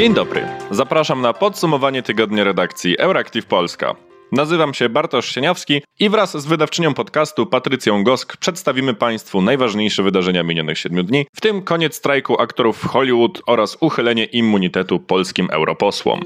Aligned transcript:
Dzień 0.00 0.14
dobry. 0.14 0.46
Zapraszam 0.70 1.20
na 1.20 1.32
podsumowanie 1.32 2.02
tygodnia 2.02 2.44
redakcji 2.44 2.98
Euractiv 2.98 3.46
Polska. 3.46 3.94
Nazywam 4.32 4.74
się 4.74 4.88
Bartosz 4.88 5.34
Sieniawski 5.34 5.82
i 5.98 6.08
wraz 6.10 6.36
z 6.36 6.46
wydawczynią 6.46 6.94
podcastu 6.94 7.46
Patrycją 7.46 8.04
Gosk 8.04 8.36
przedstawimy 8.36 8.94
Państwu 8.94 9.42
najważniejsze 9.42 10.02
wydarzenia 10.02 10.42
minionych 10.42 10.78
siedmiu 10.78 11.02
dni, 11.02 11.26
w 11.34 11.40
tym 11.40 11.62
koniec 11.62 11.96
strajku 11.96 12.40
aktorów 12.40 12.78
w 12.78 12.86
Hollywood 12.86 13.42
oraz 13.46 13.76
uchylenie 13.80 14.24
immunitetu 14.24 15.00
polskim 15.00 15.48
europosłom. 15.50 16.20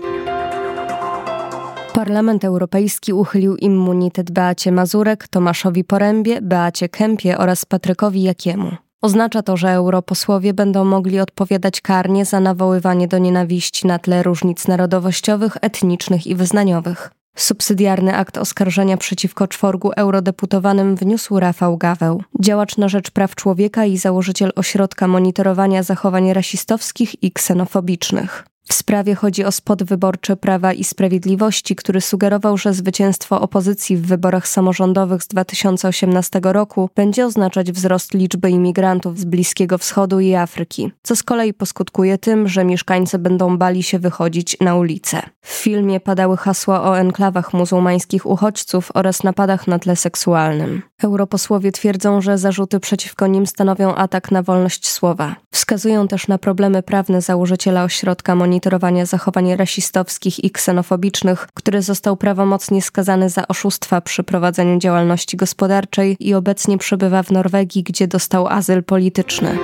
Parlament 1.95 2.45
Europejski 2.45 3.12
uchylił 3.12 3.56
immunitet 3.56 4.31
Beacie 4.31 4.72
Mazurek, 4.72 5.29
Tomaszowi 5.29 5.84
Porębie, 5.84 6.43
Beacie 6.43 6.89
Kępie 6.89 7.39
oraz 7.39 7.64
Patrykowi 7.64 8.22
Jakiemu. 8.22 8.76
Oznacza 9.04 9.43
to, 9.43 9.57
że 9.57 9.71
europosłowie 9.71 10.54
będą 10.54 10.85
mogli 10.85 11.21
odpowiadać 11.21 11.81
karnie 11.81 12.25
za 12.25 12.40
nawoływanie 12.40 13.08
do 13.08 13.18
nienawiści 13.18 13.86
na 13.86 13.99
tle 13.99 14.22
różnic 14.22 14.68
narodowościowych, 14.68 15.57
etnicznych 15.61 16.26
i 16.26 16.35
wyznaniowych. 16.35 17.11
Subsydiarny 17.36 18.17
akt 18.17 18.39
oskarżenia 18.39 18.96
przeciwko 18.96 19.48
czworgu 19.48 19.90
eurodeputowanym 19.96 20.96
wniósł 20.96 21.40
Rafał 21.40 21.76
Gaweł, 21.76 22.22
działacz 22.40 22.76
na 22.76 22.89
rzecz 22.89 23.11
praw 23.11 23.35
człowieka 23.35 23.85
i 23.85 23.96
założyciel 23.96 24.53
ośrodka 24.57 25.09
monitorowania 25.09 25.82
zachowań 25.82 26.32
rasistowskich 26.32 27.23
i 27.23 27.32
ksenofobicznych. 27.32 28.45
W 28.68 28.75
sprawie 28.75 29.14
chodzi 29.14 29.45
o 29.45 29.53
spot 29.53 29.82
wyborczy 29.82 30.36
Prawa 30.36 30.73
i 30.73 30.85
Sprawiedliwości, 30.85 31.77
który 31.77 32.00
sugerował, 32.00 32.59
że 32.59 32.75
zwycięstwo 32.75 33.41
opozycji 33.41 33.97
w 33.97 34.06
wyborach 34.06 34.48
samorządowych 34.48 35.23
z 35.23 35.29
2018 35.29 36.41
roku 36.43 36.91
będzie 36.95 37.27
oznaczać 37.27 37.73
wzrost 37.73 38.15
liczby 38.15 38.51
imigrantów 38.51 39.19
z 39.19 39.25
Bliskiego 39.25 39.79
Wschodu 39.79 40.21
i 40.21 40.34
Afryki, 40.34 40.93
co 41.03 41.17
z 41.17 41.23
kolei 41.23 41.55
poskutkuje 41.55 42.19
tym, 42.19 42.48
że 42.48 42.65
mieszkańcy 42.65 43.19
będą 43.19 43.59
bali 43.59 43.83
się 43.83 43.98
wychodzić 43.98 44.56
na 44.61 44.75
ulicę. 44.75 45.23
W 45.41 45.53
filmie 45.53 46.01
padały 46.01 46.37
hasła 46.37 46.83
o 46.83 46.99
enklawach 46.99 47.53
muzułmańskich 47.53 48.27
uchodźców 48.27 48.91
oraz 48.95 49.23
napadach 49.23 49.67
na 49.67 49.78
tle 49.78 49.97
seksualnym. 49.97 50.83
Europosłowie 51.03 51.73
twierdzą, 51.73 52.21
że 52.21 52.39
zarzuty 52.39 52.81
przeciwko 52.81 53.27
nim 53.27 53.47
stanowią 53.47 53.95
atak 53.95 54.31
na 54.31 54.43
wolność 54.43 54.89
słowa. 54.89 55.37
Wskazują 55.51 56.09
też 56.09 56.28
na 56.28 56.39
problemy 56.39 56.83
prawne 56.83 57.23
założyciela 57.23 57.84
ośrodka 57.84 58.34
monitorowania 58.34 58.53
monitorowania 58.55 59.06
zachowań 59.06 59.56
rasistowskich 59.56 60.44
i 60.44 60.50
ksenofobicznych, 60.50 61.48
który 61.55 61.83
został 61.83 62.16
prawomocnie 62.16 62.83
skazany 62.83 63.30
za 63.30 63.48
oszustwa 63.48 64.00
przy 64.00 64.22
prowadzeniu 64.22 64.78
działalności 64.78 65.36
gospodarczej 65.36 66.16
i 66.20 66.34
obecnie 66.34 66.78
przebywa 66.78 67.22
w 67.22 67.30
Norwegii, 67.30 67.82
gdzie 67.82 68.08
dostał 68.08 68.47
azyl 68.47 68.84
polityczny. 68.84 69.58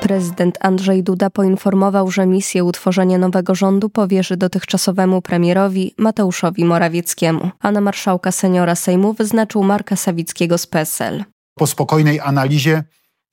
Prezydent 0.00 0.58
Andrzej 0.60 1.02
Duda 1.02 1.30
poinformował, 1.30 2.10
że 2.10 2.26
misję 2.26 2.64
utworzenia 2.64 3.18
nowego 3.18 3.54
rządu 3.54 3.88
powierzy 3.90 4.36
dotychczasowemu 4.36 5.22
premierowi 5.22 5.94
Mateuszowi 5.98 6.64
Morawieckiemu, 6.64 7.50
a 7.60 7.70
na 7.70 7.80
marszałka 7.80 8.32
seniora 8.32 8.74
Sejmu 8.74 9.12
wyznaczył 9.12 9.62
Marka 9.62 9.96
Sawickiego 9.96 10.58
z 10.58 10.66
PSL. 10.66 11.24
Po 11.54 11.66
spokojnej 11.66 12.20
analizie 12.20 12.84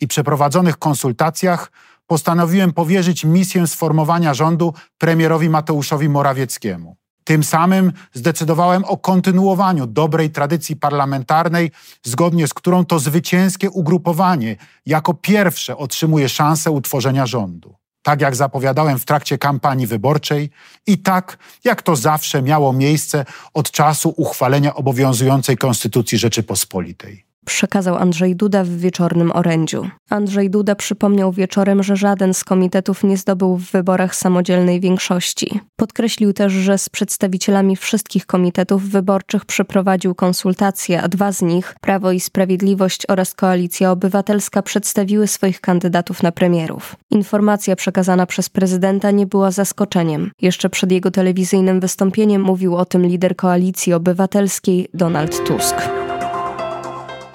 i 0.02 0.08
przeprowadzonych 0.08 0.78
konsultacjach 0.78 1.72
postanowiłem 2.12 2.74
powierzyć 2.74 3.26
misję 3.26 3.68
sformowania 3.68 4.34
rządu 4.34 4.74
premierowi 4.98 5.50
Mateuszowi 5.50 6.10
Morawieckiemu. 6.10 6.98
Tym 7.24 7.44
samym 7.44 7.94
zdecydowałem 8.14 8.86
o 8.86 8.98
kontynuowaniu 8.98 9.88
dobrej 9.88 10.30
tradycji 10.30 10.76
parlamentarnej, 10.76 11.72
zgodnie 12.04 12.48
z 12.48 12.54
którą 12.54 12.86
to 12.86 13.00
zwycięskie 13.00 13.70
ugrupowanie 13.70 14.56
jako 14.86 15.14
pierwsze 15.14 15.78
otrzymuje 15.78 16.30
szansę 16.30 16.72
utworzenia 16.72 17.26
rządu. 17.26 17.76
Tak 18.02 18.22
jak 18.22 18.36
zapowiadałem 18.36 19.00
w 19.00 19.06
trakcie 19.06 19.38
kampanii 19.38 19.88
wyborczej 19.88 20.50
i 20.88 20.98
tak 20.98 21.38
jak 21.64 21.82
to 21.82 21.96
zawsze 21.96 22.42
miało 22.42 22.74
miejsce 22.74 23.26
od 23.54 23.72
czasu 23.72 24.14
uchwalenia 24.18 24.76
obowiązującej 24.76 25.58
Konstytucji 25.58 26.18
Rzeczypospolitej 26.18 27.31
przekazał 27.46 27.96
Andrzej 27.96 28.36
Duda 28.36 28.64
w 28.64 28.70
wieczornym 28.70 29.32
orędziu. 29.32 29.88
Andrzej 30.10 30.50
Duda 30.50 30.76
przypomniał 30.76 31.32
wieczorem, 31.32 31.84
że 31.84 31.96
żaden 31.96 32.34
z 32.34 32.44
komitetów 32.44 33.04
nie 33.04 33.18
zdobył 33.18 33.58
w 33.58 33.72
wyborach 33.72 34.16
samodzielnej 34.16 34.80
większości. 34.80 35.60
Podkreślił 35.76 36.34
też, 36.34 36.54
że 36.54 36.78
z 36.78 36.90
przedstawicielami 36.90 37.76
wszystkich 37.76 38.26
komitetów 38.26 38.90
wyborczych 38.90 39.46
przeprowadził 39.46 40.16
konsultacje, 40.16 41.02
a 41.02 41.08
dwa 41.08 41.32
z 41.32 41.42
nich, 41.42 41.76
Prawo 41.82 42.12
i 42.12 42.20
Sprawiedliwość 42.20 43.06
oraz 43.08 43.34
Koalicja 43.34 43.92
Obywatelska, 43.92 44.62
przedstawiły 44.62 45.28
swoich 45.28 45.62
kandydatów 45.62 46.24
na 46.24 46.32
premierów. 46.32 46.96
Informacja 47.12 47.76
przekazana 47.76 48.26
przez 48.26 48.50
prezydenta 48.50 49.12
nie 49.12 49.26
była 49.26 49.52
zaskoczeniem. 49.52 50.32
Jeszcze 50.42 50.70
przed 50.70 50.92
jego 50.92 51.12
telewizyjnym 51.12 51.80
wystąpieniem 51.80 52.42
mówił 52.42 52.76
o 52.76 52.86
tym 52.86 53.06
lider 53.06 53.36
Koalicji 53.36 53.94
Obywatelskiej 53.94 54.88
Donald 54.94 55.44
Tusk. 55.44 56.01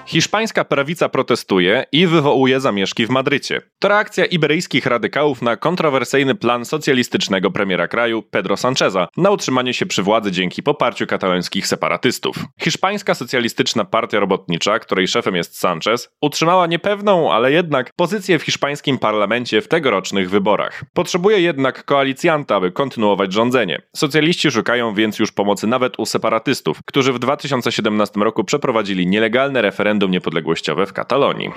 Hiszpańska 0.07 0.65
prawica 0.65 1.09
protestuje 1.09 1.85
i 1.91 2.07
wywołuje 2.07 2.59
zamieszki 2.59 3.05
w 3.05 3.09
Madrycie. 3.09 3.61
To 3.79 3.87
reakcja 3.87 4.25
iberyjskich 4.25 4.85
radykałów 4.85 5.41
na 5.41 5.55
kontrowersyjny 5.55 6.35
plan 6.35 6.65
socjalistycznego 6.65 7.51
premiera 7.51 7.87
kraju 7.87 8.21
Pedro 8.21 8.57
Sancheza 8.57 9.07
na 9.17 9.29
utrzymanie 9.29 9.73
się 9.73 9.85
przy 9.85 10.03
władzy 10.03 10.31
dzięki 10.31 10.63
poparciu 10.63 11.07
katalońskich 11.07 11.67
separatystów. 11.67 12.35
Hiszpańska 12.61 13.13
Socjalistyczna 13.13 13.85
Partia 13.85 14.19
Robotnicza, 14.19 14.79
której 14.79 15.07
szefem 15.07 15.35
jest 15.35 15.59
Sanchez, 15.59 16.09
utrzymała 16.21 16.67
niepewną, 16.67 17.33
ale 17.33 17.51
jednak 17.51 17.91
pozycję 17.95 18.39
w 18.39 18.43
hiszpańskim 18.43 18.99
parlamencie 18.99 19.61
w 19.61 19.67
tegorocznych 19.67 20.29
wyborach. 20.29 20.83
Potrzebuje 20.93 21.39
jednak 21.39 21.85
koalicjanta, 21.85 22.55
aby 22.55 22.71
kontynuować 22.71 23.33
rządzenie. 23.33 23.81
Socjaliści 23.95 24.51
szukają 24.51 24.93
więc 24.93 25.19
już 25.19 25.31
pomocy 25.31 25.67
nawet 25.67 25.99
u 25.99 26.05
separatystów, 26.05 26.79
którzy 26.85 27.13
w 27.13 27.19
2017 27.19 28.19
roku 28.19 28.43
przeprowadzili 28.43 29.07
nielegalne 29.07 29.61
referendum 29.61 29.96
referendum 29.97 30.11
niepodległościowe 30.11 30.85
w 30.85 30.93
Katalonii. 30.93 31.51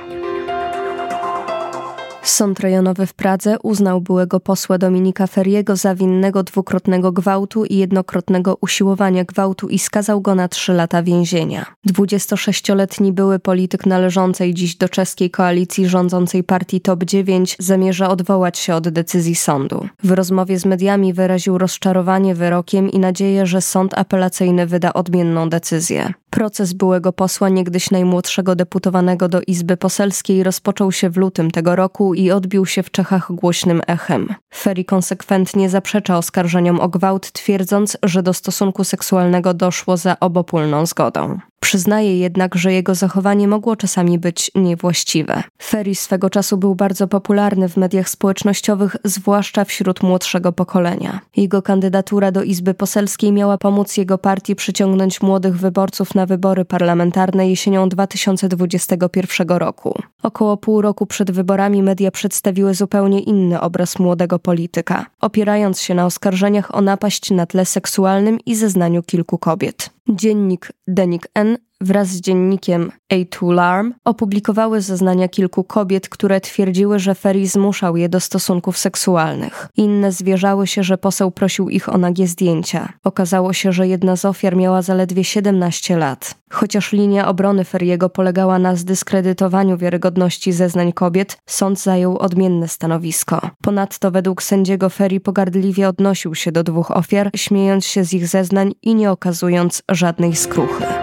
Sąd 2.23 2.61
rejonowy 2.61 3.07
w 3.07 3.15
Pradze 3.15 3.57
uznał 3.63 4.01
byłego 4.01 4.41
posła 4.41 4.79
Dominika 4.79 5.27
Feriego 5.27 5.77
za 5.77 5.95
winnego 5.95 6.43
dwukrotnego 6.43 7.13
gwałtu 7.13 7.65
i 7.65 7.77
jednokrotnego 7.77 8.57
usiłowania 8.61 9.25
gwałtu 9.25 9.69
i 9.69 9.79
skazał 9.79 10.21
go 10.21 10.35
na 10.35 10.49
trzy 10.49 10.73
lata 10.73 11.03
więzienia. 11.03 11.67
26-letni 11.89 13.13
były 13.13 13.39
polityk 13.39 13.87
należącej 13.87 14.55
dziś 14.55 14.77
do 14.77 14.89
czeskiej 14.89 15.31
koalicji 15.31 15.89
rządzącej 15.89 16.45
partii 16.45 16.81
Top 16.81 17.05
9 17.05 17.57
zamierza 17.59 18.09
odwołać 18.09 18.59
się 18.59 18.75
od 18.75 18.89
decyzji 18.89 19.35
sądu. 19.35 19.89
W 20.05 20.11
rozmowie 20.11 20.59
z 20.59 20.65
mediami 20.65 21.13
wyraził 21.13 21.59
rozczarowanie 21.59 22.35
wyrokiem 22.35 22.91
i 22.91 22.99
nadzieję, 22.99 23.47
że 23.47 23.61
sąd 23.61 23.99
apelacyjny 23.99 24.67
wyda 24.67 24.93
odmienną 24.93 25.49
decyzję. 25.49 26.13
Proces 26.31 26.73
byłego 26.73 27.13
posła, 27.13 27.49
niegdyś 27.49 27.91
najmłodszego 27.91 28.55
deputowanego 28.55 29.29
do 29.29 29.41
Izby 29.47 29.77
Poselskiej, 29.77 30.43
rozpoczął 30.43 30.93
się 30.93 31.11
w 31.11 31.17
lutym 31.17 31.51
tego 31.51 31.77
roku 31.77 32.15
i 32.15 32.31
odbił 32.31 32.67
się 32.67 32.83
w 32.83 32.91
Czechach 32.91 33.33
głośnym 33.33 33.83
echem. 33.87 34.35
Ferry 34.55 34.85
konsekwentnie 34.85 35.71
zaprzecza 35.71 36.19
oskarżeniom 36.19 36.81
o 36.81 36.89
gwałt, 36.89 37.33
twierdząc, 37.33 37.97
że 38.03 38.23
do 38.23 38.35
stosunku 38.35 38.85
seksualnego 38.85 39.55
doszło 39.55 39.97
za 39.97 40.17
obopólną 40.21 40.87
zgodą. 40.87 41.39
Przyznaje 41.61 42.19
jednak, 42.19 42.55
że 42.55 42.73
jego 42.73 42.95
zachowanie 42.95 43.49
mogło 43.49 43.77
czasami 43.77 44.19
być 44.19 44.51
niewłaściwe. 44.55 45.43
Ferry 45.63 45.95
swego 45.95 46.31
czasu 46.31 46.57
był 46.57 46.75
bardzo 46.75 47.09
popularny 47.09 47.69
w 47.69 47.77
mediach 47.77 48.09
społecznościowych, 48.09 48.97
zwłaszcza 49.05 49.65
wśród 49.65 50.03
młodszego 50.03 50.53
pokolenia. 50.53 51.21
Jego 51.37 51.63
kandydatura 51.63 52.33
do 52.33 52.43
Izby 52.43 52.75
Poselskiej 52.75 53.33
miała 53.33 53.59
pomóc 53.59 53.97
jego 53.97 54.19
partii 54.19 54.57
przyciągnąć 54.57 55.23
młodych 55.23 55.59
wyborców 55.59 56.15
na 56.15 56.27
wybory 56.27 56.65
parlamentarne 56.65 57.51
jesienią 57.51 57.89
2021 57.89 59.49
roku. 59.49 59.99
Około 60.23 60.57
pół 60.57 60.83
roku 60.83 61.07
przed 61.07 61.31
wyborami 61.31 61.83
media 61.83 62.11
przedstawiły 62.11 62.75
zupełnie 62.75 63.21
inny 63.21 63.61
obraz 63.61 63.99
młodego 63.99 64.39
polityka, 64.39 65.07
opierając 65.21 65.81
się 65.81 65.95
na 65.95 66.07
oskarżeniach 66.07 66.75
o 66.75 66.81
napaść 66.81 67.31
na 67.31 67.47
tle 67.47 67.67
seksualnym 67.67 68.39
i 68.47 68.55
zeznaniu 68.55 69.03
kilku 69.03 69.39
kobiet. 69.39 69.91
Dziennik 70.11 70.73
Denik 70.87 71.31
N 71.35 71.57
wraz 71.81 72.09
z 72.09 72.21
dziennikiem 72.21 72.93
A2 73.13 73.53
Larm 73.53 73.95
opublikowały 74.05 74.81
zeznania 74.81 75.29
kilku 75.29 75.65
kobiet, 75.65 76.09
które 76.09 76.41
twierdziły, 76.41 76.99
że 76.99 77.15
Ferry 77.15 77.47
zmuszał 77.47 77.97
je 77.97 78.09
do 78.09 78.21
stosunków 78.21 78.79
seksualnych. 78.79 79.69
Inne 79.77 80.13
zwierzały 80.13 80.67
się, 80.67 80.83
że 80.83 80.99
poseł 80.99 81.31
prosił 81.31 81.69
ich 81.69 81.89
o 81.89 81.99
nagie 81.99 82.27
zdjęcia. 82.27 82.93
Okazało 83.05 83.53
się, 83.53 83.73
że 83.73 83.89
jedna 83.89 84.17
z 84.17 84.25
ofiar 84.25 84.57
miała 84.57 84.83
zaledwie 84.83 85.25
17 85.25 85.97
lat. 85.97 86.35
Chociaż 86.53 86.93
linia 86.93 87.29
obrony 87.29 87.65
Ferriego 87.65 88.09
polegała 88.09 88.59
na 88.59 88.77
zdyskredytowaniu 88.77 89.77
wiarygodności 89.79 90.53
zeznań 90.53 90.93
kobiet, 90.93 91.39
sąd 91.47 91.81
zajął 91.81 92.19
odmienne 92.19 92.69
stanowisko. 92.69 93.41
Ponadto 93.63 94.11
według 94.11 94.43
sędziego 94.43 94.89
Ferry 94.89 95.21
pogardliwie 95.21 95.89
odnosił 95.89 96.35
się 96.35 96.53
do 96.53 96.63
dwóch 96.65 96.91
ofiar, 96.91 97.31
śmiejąc 97.37 97.87
się 97.87 98.05
z 98.05 98.13
ich 98.13 98.29
zeznań 98.29 98.75
i 98.83 98.95
nie 98.95 99.11
okazując 99.11 99.83
żadnej 99.89 100.37
skruchy. 100.37 101.00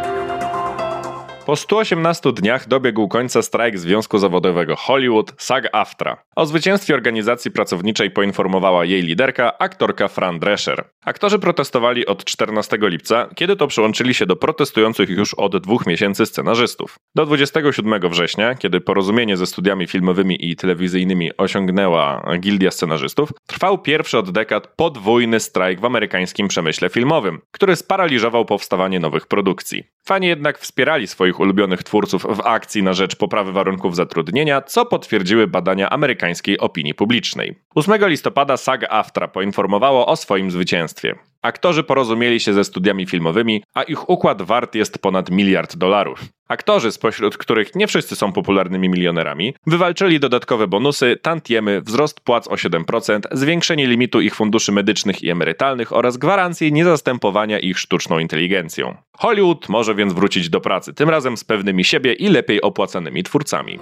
Po 1.47 1.55
118 1.55 2.33
dniach 2.33 2.67
dobiegł 2.67 3.07
końca 3.07 3.41
strajk 3.41 3.79
Związku 3.79 4.17
Zawodowego 4.17 4.75
Hollywood 4.75 5.31
SAG-AFTRA. 5.31 6.17
O 6.35 6.45
zwycięstwie 6.45 6.94
organizacji 6.94 7.51
pracowniczej 7.51 8.11
poinformowała 8.11 8.85
jej 8.85 9.01
liderka, 9.01 9.57
aktorka 9.57 10.07
Fran 10.07 10.39
Drescher. 10.39 10.89
Aktorzy 11.05 11.39
protestowali 11.39 12.05
od 12.05 12.25
14 12.25 12.77
lipca, 12.81 13.29
kiedy 13.35 13.55
to 13.55 13.67
przyłączyli 13.67 14.13
się 14.13 14.25
do 14.25 14.35
protestujących 14.35 15.09
już 15.09 15.33
od 15.33 15.57
dwóch 15.57 15.85
miesięcy 15.85 16.25
scenarzystów. 16.25 16.95
Do 17.15 17.25
27 17.25 18.09
września, 18.09 18.55
kiedy 18.55 18.81
porozumienie 18.81 19.38
ze 19.38 19.45
studiami 19.45 19.88
filmowymi 19.88 20.50
i 20.51 20.55
telewizyjnymi 20.55 21.38
osiągnęła 21.38 22.25
Gildia 22.39 22.71
Scenarzystów, 22.71 23.29
trwał 23.47 23.77
pierwszy 23.77 24.17
od 24.17 24.31
dekad 24.31 24.67
podwójny 24.75 25.39
strajk 25.39 25.79
w 25.79 25.85
amerykańskim 25.85 26.47
przemyśle 26.47 26.89
filmowym, 26.89 27.41
który 27.51 27.75
sparaliżował 27.75 28.45
powstawanie 28.45 29.00
nowych 29.00 29.27
produkcji. 29.27 29.83
Fani 30.07 30.27
jednak 30.27 30.59
wspierali 30.59 31.07
swoich 31.07 31.37
ulubionych 31.39 31.84
twórców 31.84 32.24
w 32.24 32.42
akcji 32.45 32.84
na 32.84 32.94
rzecz 32.94 33.16
poprawy 33.16 33.51
warunków 33.51 33.95
zatrudnienia, 33.95 34.62
co 34.62 34.86
potwierdziły 34.86 35.48
badania 35.48 35.89
amerykańskiej 35.89 36.60
opinii 36.60 36.94
publicznej. 36.94 37.56
8 37.75 38.10
listopada 38.10 38.56
SAG-AFTRA 38.56 39.28
poinformowało 39.28 40.07
o 40.07 40.16
swoim 40.16 40.51
zwycięstwie. 40.51 41.16
Aktorzy 41.47 41.83
porozumieli 41.83 42.39
się 42.39 42.53
ze 42.53 42.63
studiami 42.63 43.05
filmowymi, 43.05 43.63
a 43.73 43.83
ich 43.83 44.09
układ 44.09 44.41
wart 44.41 44.75
jest 44.75 44.99
ponad 44.99 45.31
miliard 45.31 45.75
dolarów. 45.75 46.19
Aktorzy, 46.47 46.91
spośród 46.91 47.38
których 47.38 47.75
nie 47.75 47.88
wszyscy 47.88 48.15
są 48.15 48.31
popularnymi 48.31 48.89
milionerami, 48.89 49.53
wywalczyli 49.67 50.19
dodatkowe 50.19 50.67
bonusy, 50.67 51.17
tantiemy, 51.21 51.81
wzrost 51.81 52.19
płac 52.19 52.47
o 52.47 52.55
7%, 52.55 53.19
zwiększenie 53.31 53.88
limitu 53.88 54.21
ich 54.21 54.35
funduszy 54.35 54.71
medycznych 54.71 55.23
i 55.23 55.29
emerytalnych 55.29 55.94
oraz 55.94 56.17
gwarancję 56.17 56.71
niezastępowania 56.71 57.59
ich 57.59 57.79
sztuczną 57.79 58.19
inteligencją. 58.19 58.95
Hollywood 59.17 59.69
może 59.69 59.95
więc 59.95 60.13
wrócić 60.13 60.50
do 60.50 60.61
pracy, 60.61 60.93
tym 60.93 61.09
razem 61.09 61.38
z 61.38 61.43
pewnymi 61.43 61.83
siebie 61.83 62.13
i 62.13 62.27
lepiej 62.29 62.61
opłacanymi 62.61 63.23
twórcami. 63.23 63.79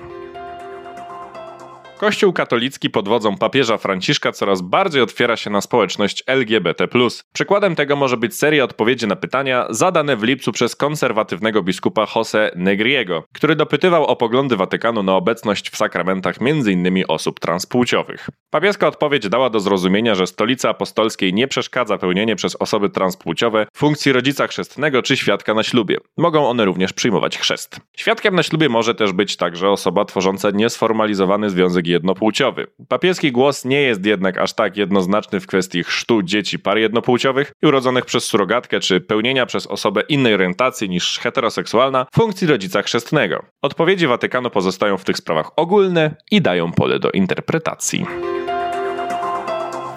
Kościół 1.97 2.33
katolicki 2.33 2.89
pod 2.89 3.07
wodzą 3.07 3.37
papieża 3.37 3.77
Franciszka 3.77 4.31
coraz 4.31 4.61
bardziej 4.61 5.01
otwiera 5.01 5.37
się 5.37 5.49
na 5.49 5.61
społeczność 5.61 6.23
LGBT. 6.27 6.87
Przykładem 7.33 7.75
tego 7.75 7.95
może 7.95 8.17
być 8.17 8.35
seria 8.35 8.63
odpowiedzi 8.63 9.07
na 9.07 9.15
pytania 9.15 9.67
zadane 9.69 10.17
w 10.17 10.23
lipcu 10.23 10.51
przez 10.51 10.75
konserwatywnego 10.75 11.63
biskupa 11.63 12.07
Jose 12.15 12.51
Negriego, 12.55 13.23
który 13.33 13.55
dopytywał 13.55 14.05
o 14.05 14.15
poglądy 14.15 14.55
Watykanu 14.55 15.03
na 15.03 15.15
obecność 15.15 15.69
w 15.69 15.77
sakramentach 15.77 16.35
m.in. 16.41 17.03
osób 17.07 17.39
transpłciowych. 17.39 18.29
Papieska 18.49 18.87
odpowiedź 18.87 19.29
dała 19.29 19.49
do 19.49 19.59
zrozumienia, 19.59 20.15
że 20.15 20.27
stolicy 20.27 20.69
apostolskiej 20.69 21.33
nie 21.33 21.47
przeszkadza 21.47 21.97
pełnienie 21.97 22.35
przez 22.35 22.55
osoby 22.55 22.89
transpłciowe 22.89 23.67
funkcji 23.77 24.11
rodzica 24.11 24.47
chrzestnego 24.47 25.01
czy 25.01 25.17
świadka 25.17 25.53
na 25.53 25.63
ślubie. 25.63 25.97
Mogą 26.17 26.47
one 26.47 26.65
również 26.65 26.93
przyjmować 26.93 27.37
chrzest. 27.37 27.79
Świadkiem 27.97 28.35
na 28.35 28.43
ślubie 28.43 28.69
może 28.69 28.95
też 28.95 29.11
być 29.11 29.37
także 29.37 29.69
osoba 29.69 30.05
tworząca 30.05 30.51
niesformalizowany 30.51 31.49
związek 31.49 31.84
jednopłciowy. 31.87 32.67
Papieski 32.89 33.31
głos 33.31 33.65
nie 33.65 33.81
jest 33.81 34.05
jednak 34.05 34.37
aż 34.37 34.53
tak 34.53 34.77
jednoznaczny 34.77 35.39
w 35.39 35.47
kwestii 35.47 35.83
chrztu 35.83 36.23
dzieci 36.23 36.59
par 36.59 36.77
jednopłciowych 36.77 37.51
i 37.63 37.67
urodzonych 37.67 38.05
przez 38.05 38.25
surogatkę 38.25 38.79
czy 38.79 39.01
pełnienia 39.01 39.45
przez 39.45 39.67
osobę 39.67 40.01
innej 40.09 40.33
orientacji 40.33 40.89
niż 40.89 41.19
heteroseksualna 41.19 42.05
funkcji 42.15 42.47
rodzica 42.47 42.81
chrzestnego. 42.81 43.45
Odpowiedzi 43.61 44.07
Watykanu 44.07 44.49
pozostają 44.49 44.97
w 44.97 45.05
tych 45.05 45.17
sprawach 45.17 45.51
ogólne 45.55 46.15
i 46.31 46.41
dają 46.41 46.71
pole 46.71 46.99
do 46.99 47.11
interpretacji. 47.11 48.05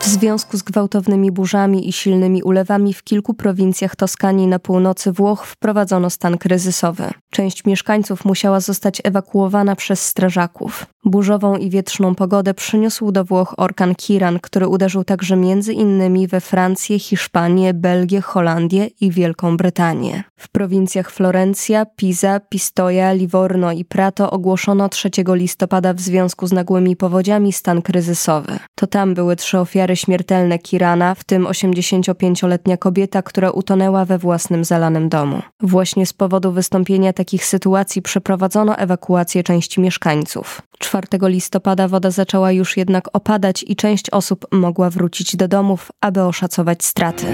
Związku 0.09 0.57
z 0.57 0.63
gwałtownymi 0.63 1.33
burzami 1.33 1.89
i 1.89 1.93
silnymi 1.93 2.43
ulewami 2.43 2.95
w 2.95 3.03
kilku 3.05 3.35
prowincjach 3.35 3.97
Toskanii 3.97 4.47
na 4.47 4.59
północy 4.59 5.13
Włoch 5.13 5.47
wprowadzono 5.47 6.11
stan 6.11 6.39
kryzysowy. 6.39 7.11
Część 7.31 7.65
mieszkańców 7.65 8.25
musiała 8.25 8.61
zostać 8.61 9.01
ewakuowana 9.05 9.77
przez 9.77 10.07
strażaków. 10.07 10.87
Burzową 11.05 11.57
i 11.57 11.71
wietrzną 11.71 12.15
pogodę 12.15 12.55
przyniósł 12.55 13.13
do 13.13 13.25
Włoch 13.25 13.55
orkan 13.57 13.95
Kiran, 13.95 14.39
który 14.41 14.69
uderzył 14.69 15.05
także 15.05 15.37
między 15.37 15.73
innymi 15.73 16.27
we 16.27 16.41
Francję, 16.41 16.99
Hiszpanię, 16.99 17.75
Belgię, 17.75 18.21
Holandię 18.21 18.91
i 19.01 19.11
Wielką 19.11 19.57
Brytanię. 19.57 20.25
W 20.37 20.49
prowincjach 20.49 21.11
Florencja, 21.11 21.87
Pisa, 21.87 22.41
Pistoia, 22.41 23.13
Livorno 23.13 23.73
i 23.73 23.85
Prato 23.85 24.31
ogłoszono 24.31 24.89
3 24.89 25.11
listopada 25.29 25.95
w 25.95 26.01
związku 26.01 26.47
z 26.47 26.53
nagłymi 26.53 26.97
powodziami 26.97 27.53
stan 27.53 27.83
kryzysowy. 27.83 28.59
To 28.75 28.87
tam 28.87 29.15
były 29.15 29.37
trzy 29.37 29.59
ofiary 29.59 29.97
śmiertelne 29.99 30.59
Kirana, 30.59 31.15
w 31.15 31.25
tym 31.25 31.45
85-letnia 31.45 32.77
kobieta, 32.77 33.23
która 33.23 33.51
utonęła 33.51 34.05
we 34.05 34.19
własnym 34.19 34.65
zalanym 34.65 35.09
domu. 35.09 35.43
Właśnie 35.61 36.07
z 36.07 36.13
powodu 36.13 36.53
wystąpienia 36.53 37.13
takich 37.13 37.45
sytuacji 37.45 38.03
przeprowadzono 38.03 38.77
ewakuację 38.77 39.43
części 39.43 39.81
mieszkańców. 39.81 40.63
4 40.79 41.07
listopada 41.23 41.89
woda 41.89 42.11
zaczęła 42.11 42.53
już 42.53 42.77
jednak 42.77 43.05
opadać 43.13 43.65
i 43.69 43.77
część 43.77 44.11
osób 44.11 44.47
mogła 44.53 44.91
wrócić 44.91 45.37
do 45.37 45.49
domów, 45.49 45.93
aby 46.01 46.23
oszacować 46.23 46.85
straty. 46.85 47.27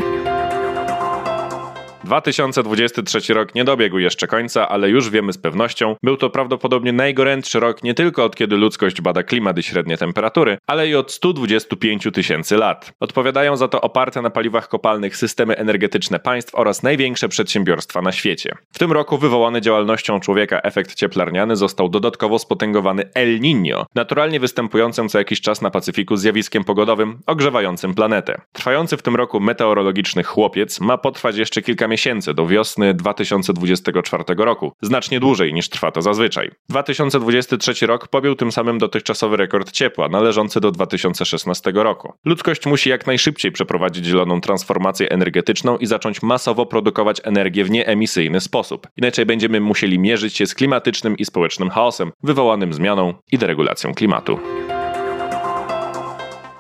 2023 2.05 3.35
rok 3.35 3.55
nie 3.55 3.65
dobiegł 3.65 3.99
jeszcze 3.99 4.27
końca, 4.27 4.69
ale 4.69 4.89
już 4.89 5.11
wiemy 5.11 5.33
z 5.33 5.39
pewnością, 5.39 5.97
był 6.03 6.17
to 6.17 6.31
prawdopodobnie 6.31 6.93
najgorętszy 6.93 7.61
rok 7.61 7.83
nie 7.83 7.95
tylko 7.95 8.25
od 8.25 8.37
kiedy 8.37 8.57
ludzkość 8.57 9.01
bada 9.01 9.23
klimat 9.23 9.59
i 9.59 9.63
średnie 9.63 9.97
temperatury, 9.97 10.59
ale 10.67 10.89
i 10.89 10.95
od 10.95 11.13
125 11.13 12.09
tysięcy 12.13 12.57
lat. 12.57 12.93
Odpowiadają 13.01 13.57
za 13.57 13.69
to 13.69 13.81
oparte 13.81 14.23
na 14.23 14.31
paliwach 14.31 14.69
kopalnych 14.69 15.17
systemy 15.17 15.57
energetyczne 15.57 16.19
państw 16.19 16.55
oraz 16.55 16.83
największe 16.83 17.29
przedsiębiorstwa 17.29 18.03
na 18.03 18.13
świecie. 18.13 18.55
W 18.73 18.79
tym 18.79 18.93
roku 18.93 19.19
wywołany 19.19 19.61
działalnością 19.61 20.21
człowieka 20.21 20.61
efekt 20.61 20.95
cieplarniany 20.95 21.57
został 21.57 21.89
dodatkowo 21.89 22.39
spotęgowany 22.39 23.03
El 23.15 23.41
Niño, 23.41 23.85
naturalnie 23.95 24.41
występującym 24.41 25.09
co 25.09 25.19
jakiś 25.19 25.41
czas 25.41 25.63
na 25.63 25.71
Pacyfiku 25.71 26.17
zjawiskiem 26.17 26.65
pogodowym 26.65 27.19
ogrzewającym 27.27 27.95
planetę. 27.95 28.41
Trwający 28.53 28.97
w 28.97 29.03
tym 29.03 29.17
roku 29.17 29.41
meteorologiczny 29.41 30.23
chłopiec 30.23 30.81
ma 30.81 30.99
potrwać 30.99 31.37
jeszcze 31.37 31.63
kilka 31.63 31.89
miesięcy 31.89 31.94
miesięcy 31.95 32.35
do 32.35 32.47
wiosny 32.47 32.95
2024 32.95 34.25
roku, 34.37 34.73
znacznie 34.83 35.21
dłużej 35.21 35.55
niż 35.55 35.69
trwa 35.69 35.91
to 35.91 36.03
zazwyczaj. 36.03 36.51
2023 36.69 37.87
rok 37.87 38.09
pobił 38.09 38.35
tym 38.35 38.53
samym 38.53 38.79
dotychczasowy 38.79 39.37
rekord 39.37 39.73
ciepła 39.73 40.09
należący 40.09 40.61
do 40.61 40.71
2016 40.71 41.73
roku. 41.75 42.13
Ludzkość 42.25 42.67
musi 42.67 42.91
jak 42.91 43.07
najszybciej 43.07 43.53
przeprowadzić 43.53 44.07
zieloną 44.07 44.41
transformację 44.41 45.11
energetyczną 45.11 45.79
i 45.79 45.87
zacząć 45.87 46.23
masowo 46.23 46.67
produkować 46.67 47.21
energię 47.25 47.65
w 47.65 47.71
nieemisyjny 47.71 48.41
sposób. 48.41 48.87
Inaczej 48.97 49.27
będziemy 49.27 49.61
musieli 49.61 49.99
mierzyć 49.99 50.37
się 50.37 50.47
z 50.47 50.55
klimatycznym 50.55 51.17
i 51.17 51.25
społecznym 51.25 51.71
chaosem 51.71 52.13
wywołanym 52.23 52.73
zmianą 52.73 53.15
i 53.33 53.39
deregulacją 53.39 53.95
klimatu. 53.95 54.39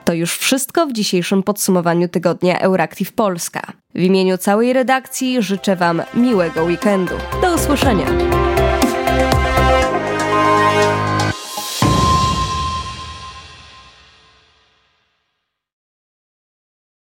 To 0.05 0.13
już 0.13 0.37
wszystko 0.37 0.87
w 0.87 0.93
dzisiejszym 0.93 1.43
podsumowaniu 1.43 2.09
tygodnia 2.09 2.59
Euractiv 2.59 3.13
Polska. 3.13 3.84
W 3.95 4.01
imieniu 4.01 4.39
całej 4.39 4.73
redakcji 4.73 5.43
życzę 5.43 5.77
Wam 5.77 6.03
miłego 6.15 6.65
weekendu. 6.65 7.15
Do 7.43 7.55
usłyszenia. 7.55 8.07